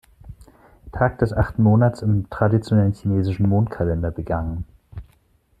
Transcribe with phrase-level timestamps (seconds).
[0.91, 4.65] Tag des achten Monats im traditionellen chinesischen Mondkalender begangen.